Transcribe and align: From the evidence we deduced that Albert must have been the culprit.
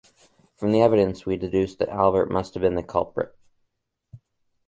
From 0.57 0.71
the 0.71 0.81
evidence 0.81 1.27
we 1.27 1.37
deduced 1.37 1.77
that 1.77 1.89
Albert 1.89 2.31
must 2.31 2.55
have 2.55 2.61
been 2.61 2.73
the 2.73 2.81
culprit. 2.81 3.37